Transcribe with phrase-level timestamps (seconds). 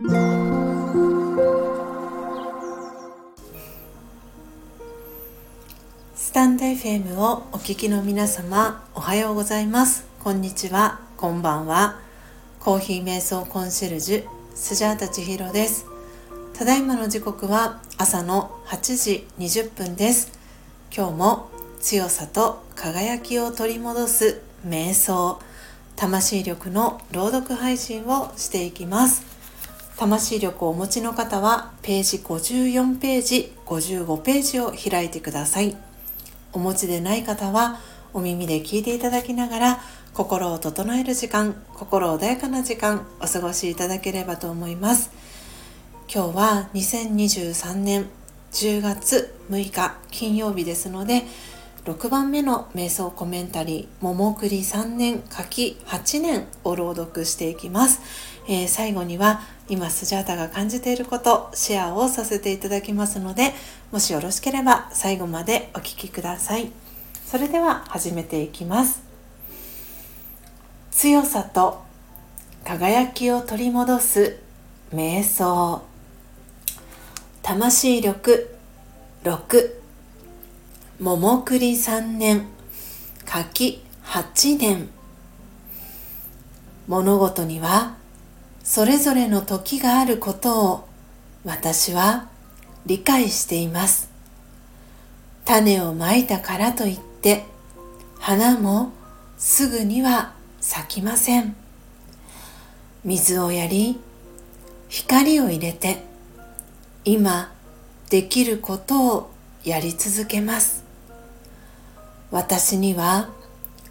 [0.00, 0.06] ス
[6.32, 10.06] タンド FM をお聞きの皆様おはようございます。
[10.22, 11.00] こんにちは。
[11.16, 11.98] こんばんは。
[12.60, 14.24] コーヒー瞑想コンシェルジュ
[14.54, 15.84] スジャータ千尋です。
[16.54, 20.30] ただいまの時刻は朝の8時20分です。
[20.96, 25.40] 今日も強さと輝きを取り戻す瞑想
[25.96, 29.27] 魂力の朗読配信をしていきます。
[29.98, 35.76] 魂力をお持ちの方はページ54ページ55ページを開いてください。
[36.52, 37.80] お持ちでない方は
[38.14, 39.80] お耳で聞いていただきながら
[40.14, 45.10] 心を整える時間心穏やかな時間お過ごしいただければと思います。
[46.12, 48.06] 今日は2023年
[48.52, 51.24] 10月6日金曜日ですので
[51.88, 58.02] 6番目の瞑想コメンタリー「桃栗3年柿8年」を朗読していきます、
[58.46, 63.54] えー、最後には今スジャータが感じていることシェアをさせていただきますので
[63.90, 66.70] もしよろしければ最後までお聴きください。
[67.24, 69.02] それでは始めていきます。
[70.90, 71.82] 強さと
[72.64, 74.38] 輝きを取り戻す
[74.94, 75.82] 瞑想。
[77.42, 78.54] 魂力
[79.24, 79.77] 6
[81.00, 82.44] 桃栗三年
[83.24, 84.88] 柿八年。
[86.88, 87.94] 物事には
[88.64, 90.88] それぞれの時があることを
[91.44, 92.26] 私は
[92.84, 94.10] 理解しています。
[95.44, 97.44] 種をまいたからといって
[98.18, 98.90] 花も
[99.36, 101.54] すぐには咲きません。
[103.04, 104.00] 水をやり
[104.88, 106.02] 光を入れて
[107.04, 107.52] 今
[108.10, 109.30] できることを
[109.62, 110.87] やり続けます。
[112.30, 113.30] 私には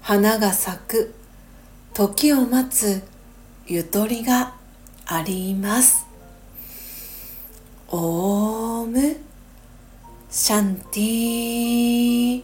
[0.00, 1.14] 花が咲く。
[1.94, 3.02] 時を待つ
[3.66, 4.54] ゆとりが
[5.06, 6.06] あります。
[7.88, 9.16] オーム。
[10.28, 12.42] シャンティ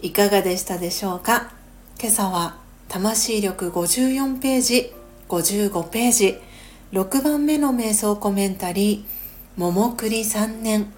[0.00, 1.52] いかがでしたでしょうか？
[2.00, 2.56] 今朝は
[2.88, 4.92] 魂力54ページ
[5.28, 6.38] 55ページ
[6.92, 10.90] 6番目の瞑想コメンタリー桃栗3年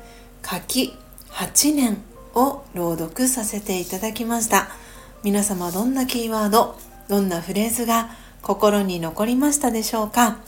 [0.42, 0.96] 柿
[1.30, 2.13] 8年。
[2.34, 4.68] を朗読させていただきました。
[5.22, 6.76] 皆様どんなキーワード
[7.08, 8.10] どんなフレーズが
[8.42, 10.38] 心に残りましたでしょうか？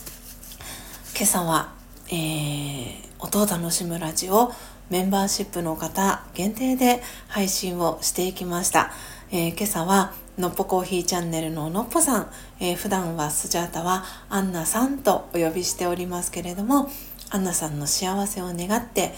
[1.15, 1.73] 今朝は、
[2.09, 4.51] えー、音を楽しむラジオ
[4.89, 8.91] メンバーシップの方限定で配信をしていきました、
[9.31, 16.91] えー、今朝はのっぽコーヒーチャンネルののっぽさん、えー、普段はスジャータはアンナさんとお呼びしておりますけれども
[17.31, 19.15] アンナさんの幸せを願って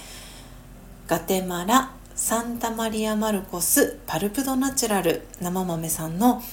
[1.08, 1.92] ガテマラ
[2.22, 6.44] サンタマリア・マルコスパルプドナチュラル生豆さんの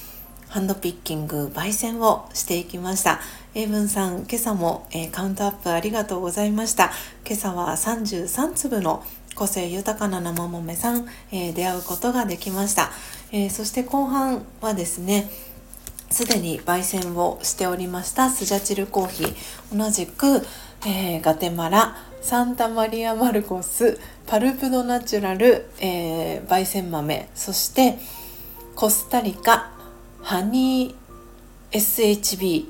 [0.47, 3.19] ハンドピッキング焙煎をしていきました。
[3.53, 6.91] 英文さん今朝も、えー、カウントアップありがとうございました。
[7.27, 9.03] 今朝は33粒の
[9.35, 12.89] 個性豊かな生豆さん、えー、出会うことができました、
[13.33, 15.29] えー、そして後半はですね
[16.09, 19.77] すでに焙煎をしておりましたスジャチルコーヒー。
[19.77, 20.41] 同じく、
[20.85, 27.97] えー、ガテマラサンタマリア・マルコスパルプドナチュラル、えー、焙煎豆そして
[28.75, 29.71] コスタリカ
[30.21, 32.67] ハニー SHB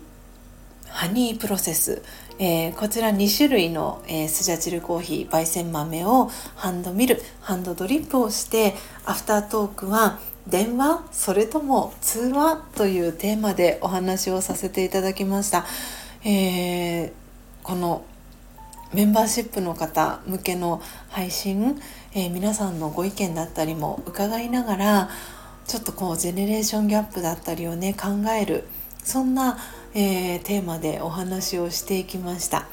[0.90, 2.02] ハニープロセス、
[2.40, 8.74] えー、こちら2種類の、えー、スジャチルコーヒー焙煎豆をハンドミルハンドドリップをして
[9.06, 15.66] アフタートークは電話それとも通話というテーマでお話をさせていただきました、
[16.24, 17.12] えー、
[17.68, 18.06] この
[18.94, 21.78] メンバーシップの方向けの配信、
[22.14, 25.10] えー、皆さんのご意見だったりも伺いながら
[25.66, 28.64] ちょっとこうジェネレーションギャップだったりをね考える
[29.04, 29.58] そんな、
[29.94, 32.70] えー、テーマでお話をしていきました。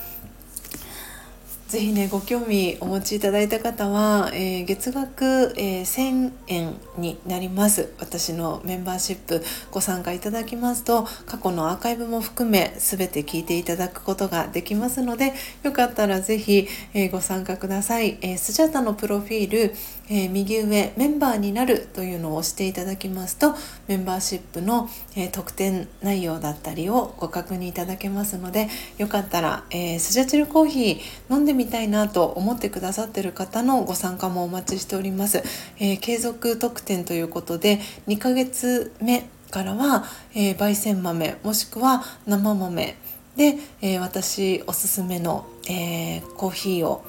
[1.75, 7.93] ぜひねご興味お持ちいただいた方は、えー、月額、えー、1000円になります。
[7.99, 9.43] 私のメンバーシップ
[9.73, 15.33] ご参加いただきますと過去のアーカイブも含め全て聞いていただくことができますので
[15.65, 19.75] よかったらぜひ、えー、ご参加ください、えスジャタのプロフィール、
[20.09, 23.55] え右上メンバーになるというのを押していただきますと
[23.89, 28.69] メンバーシップの、え特典内容だったりをご確認いただけますので
[28.99, 35.43] よかったら、えスジャチルコーヒー飲んでみたいなと思ってくださってる方のご参加もお待ちしております。
[35.79, 40.05] え、継続特典ということで2ヶ月目からは、
[40.35, 42.97] え、焙煎豆もしくは生豆
[43.37, 47.05] で、え、私おすすめの、え、コーヒーを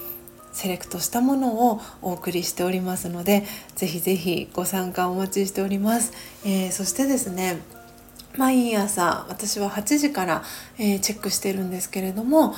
[0.55, 3.43] セレクトしたものをお送りしておりますので
[3.75, 6.13] ぜひぜひご参加お待ちしております、
[6.45, 7.59] えー、そしてですね
[8.37, 10.43] 毎朝私は8時から、
[10.79, 12.55] えー、チェックしてるんですけれども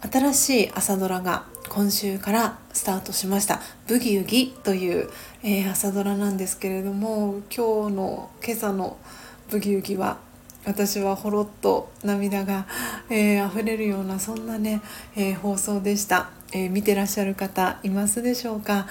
[0.00, 5.10] 新しい朝ドラが今週からスタートしました「ブギウギ」という、
[5.42, 8.98] えー、朝ドラなんですけれども今日の今朝の
[9.50, 10.18] 「ブギウギ」は
[10.64, 12.66] 私はほろっと涙が、
[13.10, 14.82] えー、溢れるようなそんなね、
[15.16, 18.86] えー、放送でした、えー、見てらっしゃる方いますでしょうか、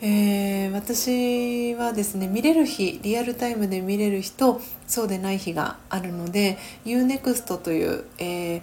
[0.00, 8.62] えー、私はですね見れる日リアルタイムで見れる日とそうでない日があるので UNEXT という、えー、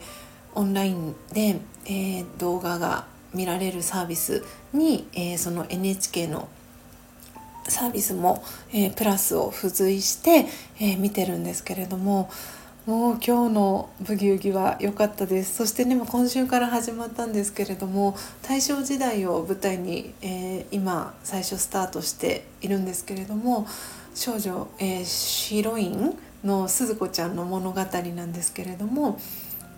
[0.54, 6.48] オンラインで、えー、動画が見られるサービスに、えー、その NHK の
[7.68, 10.48] サービスも、えー、プラスを付随して、
[10.80, 12.30] えー、見てるんですけれども
[12.86, 15.56] もう今日の「ブギウギ」は良かったです。
[15.56, 23.68] そしてね今週から始まったんですけれども大正時代を舞台に、えー、今最初スタートしているんですけれども
[24.14, 29.18] 少女、えー、ヒロインの鈴子ちゃんの物語なんですけれども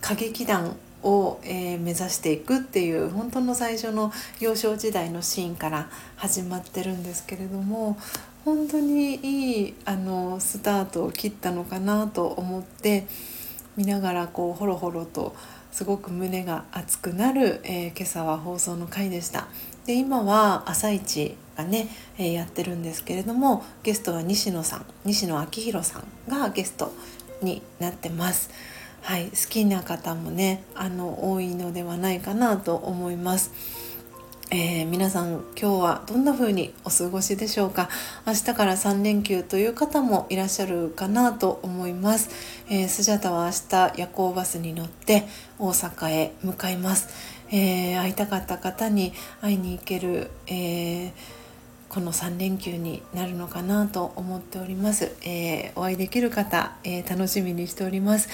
[0.02, 7.98] 歌劇団を、えー、目指していくっていう本当の最初の幼少時代のシーンから始まってるんですけれども
[8.44, 13.06] 本当にいいあのスタートを切ったのかなと思って
[13.78, 15.36] 見ながらこうホロホロと
[15.72, 19.48] すごく胸が熱くなる、えー、今朝は放送の回でした。
[19.86, 21.88] で今は「朝一がね、
[22.18, 26.92] えー、やってるんですけれどもゲストは西野さん西野昭弘さんがゲスト
[27.42, 28.50] になってます。
[29.06, 33.52] はい、好きな方もねあの多いのではないかなと思います。
[34.50, 37.88] えー、皆さん今日はどんな風にお過ごしでしょうか？
[38.26, 42.32] 明日から3連休という方もいらっしゃるかなと思います、
[42.68, 45.28] えー、スジャタは明日夜行バスに乗って
[45.60, 47.10] 大阪へ向かいます、
[47.52, 51.12] えー、会いたかった方に会いに行ける、えー
[51.96, 58.28] この3連休になるのかなと思っております、えー、お会いできる方、えー、楽しみにしております。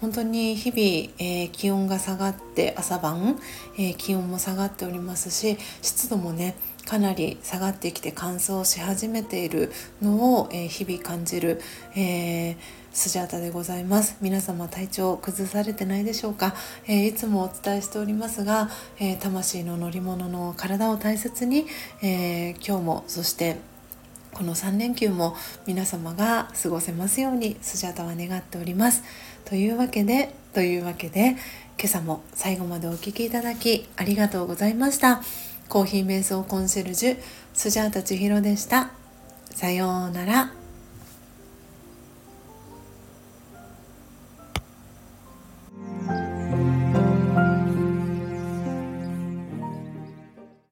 [0.00, 3.36] 本当に日々、えー、気温が下がって朝晩、
[3.76, 6.54] え気温も下がっておりますし湿度もね
[6.86, 11.60] かなり下がってきて乾燥し始めているのを、え日々感じる、
[11.96, 12.56] えー
[12.98, 14.16] スジャータでございます。
[14.20, 16.56] 皆様体調崩されてないでしょうか、
[16.88, 21.66] えー、いつもお伝えしておりますが、えー、魂の乗り物の体を大切に、
[22.02, 23.58] えー、今日もそして
[24.32, 29.04] この3連休も皆様が過ごせますようにスジャータは願っております。
[29.44, 31.36] というわけでというわけで
[31.78, 35.22] 今朝も最後までお聴きいただきありがとうございました。
[35.68, 37.18] コーヒー瞑想コンシェルジュ
[37.54, 38.90] スジャータ千尋でした。
[39.54, 40.57] さようなら。